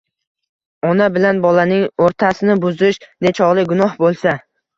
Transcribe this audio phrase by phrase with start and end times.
[0.91, 4.35] Ona bilan bolaning o‘rtasini buzish nechog‘lik gunoh bo‘lsa